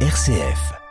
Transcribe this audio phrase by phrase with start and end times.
[0.00, 0.85] RCF.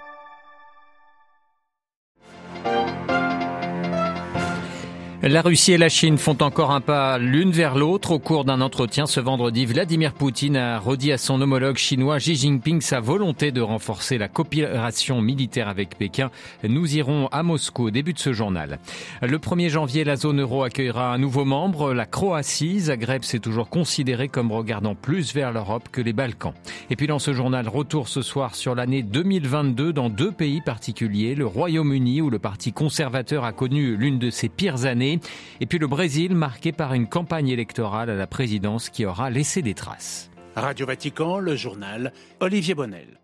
[5.27, 8.11] La Russie et la Chine font encore un pas l'une vers l'autre.
[8.11, 12.35] Au cours d'un entretien ce vendredi, Vladimir Poutine a redit à son homologue chinois Xi
[12.35, 16.29] Jinping sa volonté de renforcer la coopération militaire avec Pékin.
[16.63, 18.77] Nous irons à Moscou au début de ce journal.
[19.23, 22.81] Le 1er janvier, la zone euro accueillera un nouveau membre, la Croatie.
[22.81, 26.53] Zagreb s'est toujours considéré comme regardant plus vers l'Europe que les Balkans.
[26.91, 31.33] Et puis dans ce journal, retour ce soir sur l'année 2022 dans deux pays particuliers,
[31.33, 35.14] le Royaume-Uni où le Parti conservateur a connu l'une de ses pires années
[35.59, 39.61] et puis le Brésil marqué par une campagne électorale à la présidence qui aura laissé
[39.61, 40.29] des traces.
[40.55, 43.19] Radio Vatican, le journal Olivier Bonnel.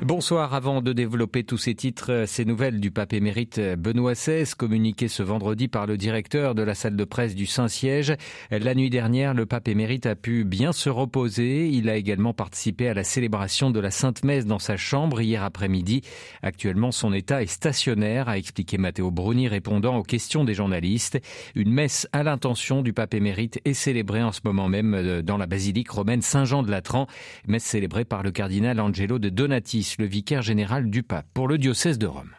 [0.00, 0.54] Bonsoir.
[0.54, 5.24] Avant de développer tous ces titres, ces nouvelles du pape émérite Benoît XVI, communiquées ce
[5.24, 8.14] vendredi par le directeur de la salle de presse du Saint-Siège.
[8.52, 11.68] La nuit dernière, le pape émérite a pu bien se reposer.
[11.68, 15.42] Il a également participé à la célébration de la Sainte Messe dans sa chambre hier
[15.42, 16.02] après-midi.
[16.42, 21.18] Actuellement, son état est stationnaire, a expliqué Matteo Bruni, répondant aux questions des journalistes.
[21.56, 25.46] Une messe à l'intention du pape émérite est célébrée en ce moment même dans la
[25.46, 27.08] basilique romaine Saint-Jean de Latran,
[27.48, 31.58] messe célébrée par le cardinal Angelo de Donatis le vicaire général du pape pour le
[31.58, 32.34] diocèse de Rome.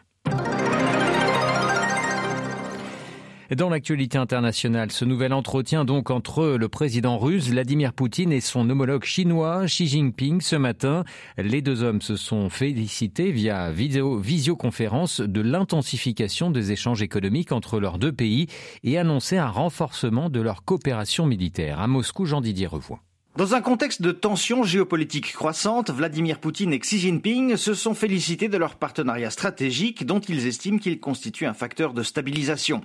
[3.56, 9.02] Dans l'actualité internationale, ce nouvel entretien entre le président russe Vladimir Poutine et son homologue
[9.02, 11.02] chinois Xi Jinping ce matin.
[11.36, 17.80] Les deux hommes se sont félicités via vidéo, visioconférence de l'intensification des échanges économiques entre
[17.80, 18.46] leurs deux pays
[18.84, 21.80] et annoncé un renforcement de leur coopération militaire.
[21.80, 23.00] À Moscou, Jean-Didier Revoix.
[23.40, 28.48] Dans un contexte de tensions géopolitiques croissantes, Vladimir Poutine et Xi Jinping se sont félicités
[28.48, 32.82] de leur partenariat stratégique dont ils estiment qu'il constitue un facteur de stabilisation.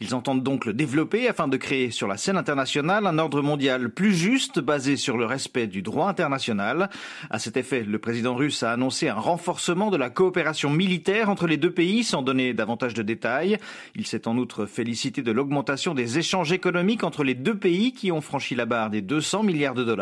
[0.00, 3.90] Ils entendent donc le développer afin de créer sur la scène internationale un ordre mondial
[3.90, 6.88] plus juste basé sur le respect du droit international.
[7.28, 11.46] À cet effet, le président russe a annoncé un renforcement de la coopération militaire entre
[11.46, 13.58] les deux pays sans donner davantage de détails.
[13.94, 18.10] Il s'est en outre félicité de l'augmentation des échanges économiques entre les deux pays qui
[18.10, 19.97] ont franchi la barre des 200 milliards de dollars.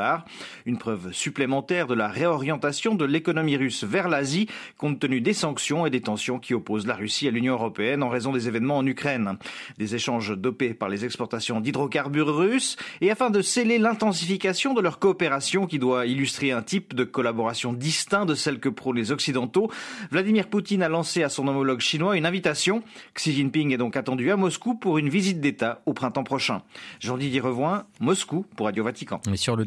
[0.67, 4.49] Une preuve supplémentaire de la réorientation de l'économie russe vers l'Asie,
[4.79, 8.09] compte tenu des sanctions et des tensions qui opposent la Russie à l'Union européenne en
[8.09, 9.39] raison des événements en Ukraine.
[9.79, 14.99] Des échanges dopés par les exportations d'hydrocarbures russes et afin de sceller l'intensification de leur
[14.99, 19.71] coopération qui doit illustrer un type de collaboration distinct de celle que prônent les Occidentaux,
[20.11, 22.83] Vladimir Poutine a lancé à son homologue chinois une invitation.
[23.15, 26.62] Xi Jinping est donc attendu à Moscou pour une visite d'État au printemps prochain.
[27.01, 29.21] Jean-Didier Revoin, Moscou pour Radio Vatican.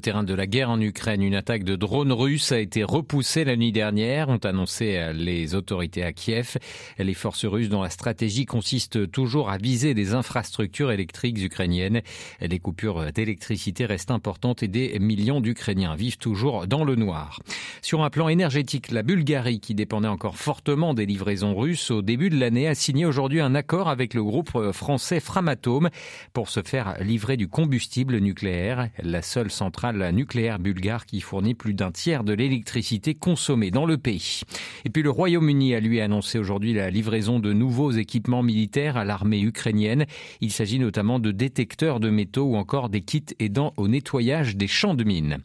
[0.10, 3.56] Terrain de la guerre en Ukraine, une attaque de drones russes a été repoussée la
[3.56, 6.58] nuit dernière, ont annoncé les autorités à Kiev.
[6.98, 12.02] Les forces russes dont la stratégie consiste toujours à viser des infrastructures électriques ukrainiennes.
[12.42, 17.40] Les coupures d'électricité restent importantes et des millions d'Ukrainiens vivent toujours dans le noir.
[17.84, 22.32] Sur un plan énergétique, la Bulgarie, qui dépendait encore fortement des livraisons russes au début
[22.32, 25.92] de l'année, a signé aujourd'hui un accord avec le groupe français Framatome
[26.34, 28.90] pour se faire livrer du combustible nucléaire.
[29.04, 33.98] La seule centrale nucléaire bulgare qui fournit plus d'un tiers de l'électricité consommée dans le
[33.98, 34.42] pays.
[34.86, 39.06] Et puis le Royaume-Uni a lui annoncé aujourd'hui la livraison de nouveaux équipements militaires à
[39.06, 40.06] l'armée ukrainienne.
[40.42, 44.68] Il s'agit notamment de détecteurs de métaux ou encore des kits aidant au nettoyage des
[44.68, 45.38] champs de mines.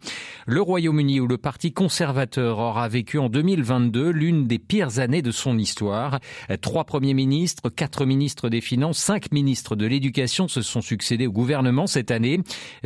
[0.46, 5.30] Le Royaume-Uni où le Parti conservateur aura vécu en 2022 l'une des pires années de
[5.30, 6.20] son histoire.
[6.60, 11.32] Trois premiers ministres, quatre ministres des Finances, cinq ministres de l'Éducation se sont succédés au
[11.32, 12.40] gouvernement cette année.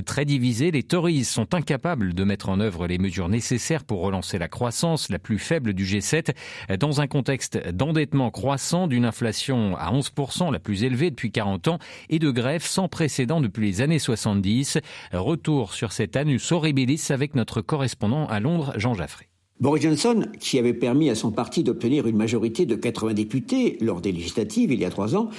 [0.05, 4.39] Très divisés, les Tories sont incapables de mettre en œuvre les mesures nécessaires pour relancer
[4.39, 6.35] la croissance, la plus faible du G7,
[6.79, 11.79] dans un contexte d'endettement croissant, d'une inflation à 11%, la plus élevée depuis 40 ans,
[12.11, 14.79] et de grève sans précédent depuis les années 70.
[15.13, 19.29] Retour sur cet anus horribilis avec notre correspondant à Londres, Jean Jaffré.
[19.61, 24.01] Boris Johnson, qui avait permis à son parti d'obtenir une majorité de 80 députés lors
[24.01, 25.31] des législatives il y a trois ans,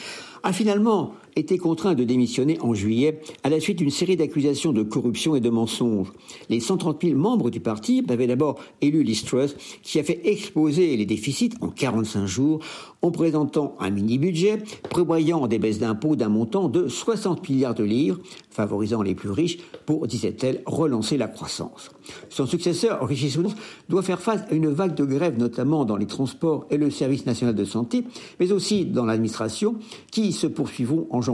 [0.43, 4.83] a finalement été contraint de démissionner en juillet à la suite d'une série d'accusations de
[4.83, 6.11] corruption et de mensonges.
[6.49, 10.95] Les 130 000 membres du parti avaient d'abord élu Liz Truss, qui a fait exploser
[10.97, 12.59] les déficits en 45 jours
[13.01, 14.59] en présentant un mini-budget
[14.89, 18.19] prévoyant des baisses d'impôts d'un montant de 60 milliards de livres,
[18.49, 21.91] favorisant les plus riches pour, disait-elle, relancer la croissance.
[22.29, 23.53] Son successeur, Rishi Sunak,
[23.87, 27.25] doit faire face à une vague de grèves, notamment dans les transports et le service
[27.25, 28.03] national de santé,
[28.39, 29.75] mais aussi dans l'administration,
[30.11, 31.28] qui se poursuivront en janvier.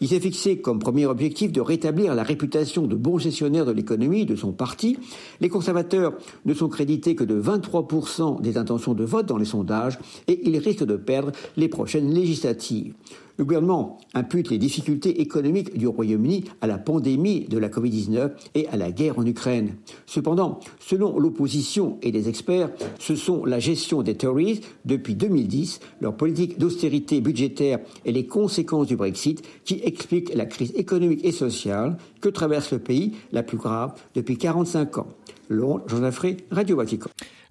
[0.00, 4.26] Il s'est fixé comme premier objectif de rétablir la réputation de bon gestionnaire de l'économie
[4.26, 4.98] de son parti.
[5.40, 6.14] Les conservateurs
[6.44, 9.98] ne sont crédités que de 23% des intentions de vote dans les sondages
[10.28, 12.94] et ils risquent de perdre les prochaines législatives.
[13.38, 18.66] Le gouvernement impute les difficultés économiques du Royaume-Uni à la pandémie de la Covid-19 et
[18.68, 19.74] à la guerre en Ukraine.
[20.06, 26.16] Cependant, selon l'opposition et les experts, ce sont la gestion des Tories depuis 2010, leur
[26.16, 31.98] politique d'austérité budgétaire et les conséquences du Brexit qui expliquent la crise économique et sociale
[32.22, 35.08] que traverse le pays, la plus grave depuis 45 ans.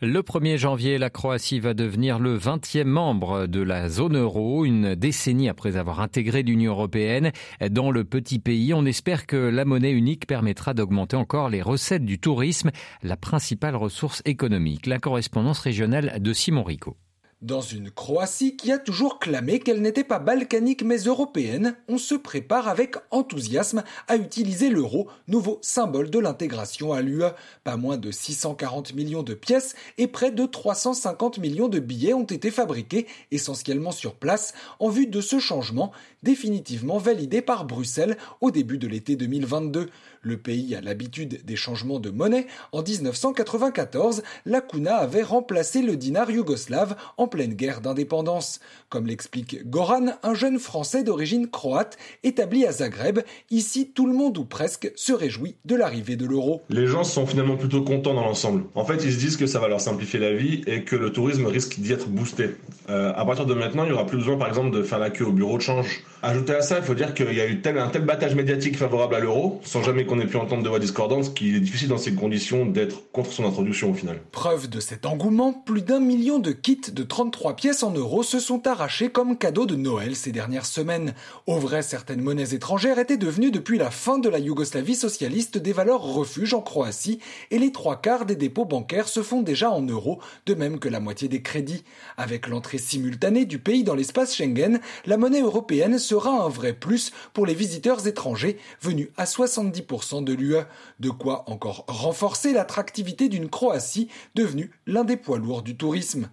[0.02, 4.96] Le 1er janvier, la Croatie va devenir le 20e membre de la zone euro, une
[4.96, 7.32] décennie après avoir intégré l'Union européenne.
[7.70, 12.06] Dans le petit pays, on espère que la monnaie unique permettra d'augmenter encore les recettes
[12.06, 12.72] du tourisme,
[13.04, 14.86] la principale ressource économique.
[14.86, 16.98] La correspondance régionale de Simon Rico.
[17.46, 22.16] Dans une Croatie qui a toujours clamé qu'elle n'était pas balkanique mais européenne, on se
[22.16, 27.22] prépare avec enthousiasme à utiliser l'euro, nouveau symbole de l'intégration à l'UE.
[27.64, 32.24] Pas moins de 640 millions de pièces et près de 350 millions de billets ont
[32.24, 35.92] été fabriqués, essentiellement sur place, en vue de ce changement
[36.24, 39.92] définitivement validé par Bruxelles au début de l'été 2022.
[40.24, 42.48] Le pays a l'habitude des changements de monnaie.
[42.72, 48.62] En 1994, la kuna avait remplacé le dinar yougoslave en pleine guerre d'indépendance.
[48.88, 53.20] Comme l'explique Goran, un jeune Français d'origine croate établi à Zagreb,
[53.52, 56.62] ici tout le monde ou presque se réjouit de l'arrivée de l'euro.
[56.70, 58.64] Les gens sont finalement plutôt contents dans l'ensemble.
[58.74, 61.12] En fait, ils se disent que ça va leur simplifier la vie et que le
[61.12, 62.52] tourisme risque d'y être boosté.
[62.90, 65.10] Euh, à partir de maintenant, il n'y aura plus besoin, par exemple, de faire la
[65.10, 66.04] queue au bureau de change.
[66.24, 68.78] Ajouté à ça, il faut dire qu'il y a eu tel, un tel battage médiatique
[68.78, 71.90] favorable à l'euro, sans jamais qu'on ait pu entendre de voix discordantes, qu'il est difficile
[71.90, 74.22] dans ces conditions d'être contre son introduction au final.
[74.32, 78.42] Preuve de cet engouement, plus d'un million de kits de 33 pièces en euros se
[78.42, 81.14] sont arrachés comme cadeau de Noël ces dernières semaines.
[81.48, 85.72] Au vrai, certaines monnaies étrangères étaient devenues depuis la fin de la Yougoslavie socialiste des
[85.72, 87.20] valeurs refuge en Croatie,
[87.52, 90.90] et les trois quarts des dépôts bancaires se font déjà en euros, de même que
[90.90, 91.86] la moitié des crédits.
[92.18, 97.14] Avec l'entrée simultanée du pays dans l'espace Schengen, la monnaie européenne sera un vrai plus
[97.32, 100.66] pour les visiteurs étrangers venus à 70% de l'UE,
[101.00, 106.28] de quoi encore renforcer l'attractivité d'une Croatie devenue l'un des poids lourds du tourisme.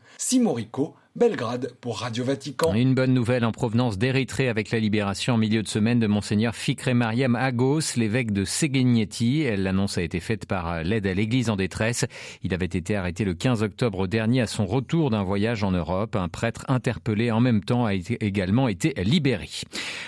[0.72, 2.72] Simorico, Belgrade pour Radio Vatican.
[2.72, 6.54] Une bonne nouvelle en provenance d'Érythrée avec la libération en milieu de semaine de Monseigneur
[6.54, 9.44] Fikre Mariam Agos, l'évêque de Seguignetti.
[9.58, 12.06] L'annonce a été faite par l'aide à l'église en détresse.
[12.42, 16.16] Il avait été arrêté le 15 octobre dernier à son retour d'un voyage en Europe.
[16.16, 19.50] Un prêtre interpellé en même temps a également été libéré.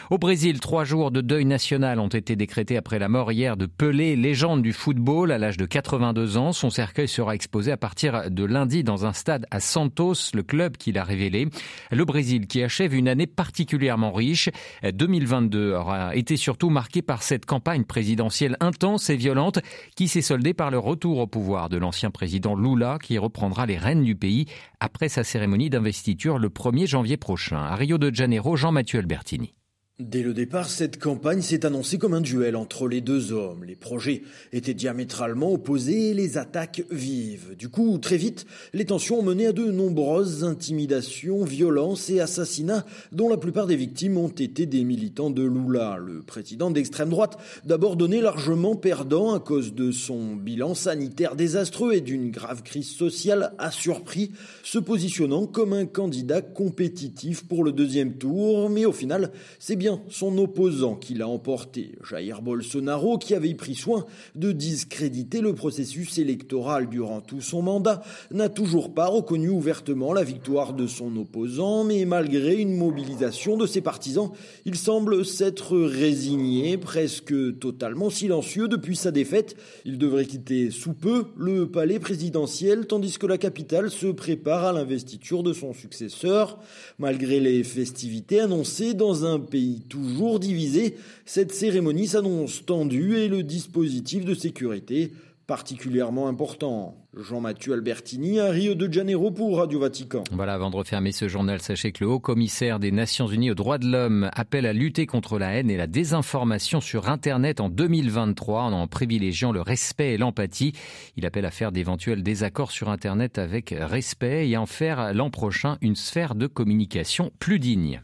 [0.09, 3.67] Au Brésil, trois jours de deuil national ont été décrétés après la mort hier de
[3.67, 6.53] Pelé, légende du football à l'âge de 82 ans.
[6.53, 10.79] Son cercueil sera exposé à partir de lundi dans un stade à Santos, le club
[10.79, 11.49] qui a révélé.
[11.91, 14.51] Le Brésil qui achève une année particulièrement riche.
[14.83, 19.59] 2022 aura été surtout marqué par cette campagne présidentielle intense et violente
[19.97, 23.79] qui s'est soldée par le retour au pouvoir de l'ancien président Lula qui reprendra les
[23.79, 24.47] rênes du pays
[24.81, 27.59] après sa cérémonie d'investiture le 1er janvier prochain.
[27.59, 29.55] À Rio de Janeiro, Jean-Mathieu Albertini.
[30.01, 33.63] Dès le départ, cette campagne s'est annoncée comme un duel entre les deux hommes.
[33.63, 37.55] Les projets étaient diamétralement opposés et les attaques vives.
[37.57, 42.85] Du coup, très vite, les tensions ont mené à de nombreuses intimidations, violences et assassinats
[43.13, 47.39] dont la plupart des victimes ont été des militants de Lula, le président d'extrême droite,
[47.65, 52.91] d'abord donné largement perdant à cause de son bilan sanitaire désastreux et d'une grave crise
[52.91, 54.33] sociale, a surpris,
[54.65, 59.31] se positionnant comme un candidat compétitif pour le deuxième tour, mais au final,
[59.61, 64.05] c'est bien son opposant qui l'a emporté, Jair Bolsonaro, qui avait pris soin
[64.35, 70.25] de discréditer le processus électoral durant tout son mandat, n'a toujours pas reconnu ouvertement la
[70.25, 74.31] victoire de son opposant, mais malgré une mobilisation de ses partisans,
[74.65, 79.57] il semble s'être résigné, presque totalement silencieux depuis sa défaite.
[79.85, 84.73] Il devrait quitter sous peu le palais présidentiel, tandis que la capitale se prépare à
[84.73, 86.59] l'investiture de son successeur.
[86.99, 89.39] Malgré les festivités annoncées dans un
[89.81, 95.13] toujours divisé, cette cérémonie s'annonce tendue et le dispositif de sécurité
[95.47, 96.97] particulièrement important.
[97.17, 100.25] Jean-Mathieu Albertini à Rio de Janeiro pour Radio Vatican.
[100.33, 103.55] Voilà, avant de refermer ce journal, sachez que le haut commissaire des Nations Unies aux
[103.55, 107.69] droits de l'homme appelle à lutter contre la haine et la désinformation sur Internet en
[107.69, 110.73] 2023 en privilégiant le respect et l'empathie.
[111.17, 115.31] Il appelle à faire d'éventuels désaccords sur Internet avec respect et à en faire l'an
[115.31, 118.03] prochain une sphère de communication plus digne.